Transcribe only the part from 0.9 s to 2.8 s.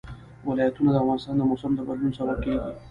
د افغانستان د موسم د بدلون سبب کېږي.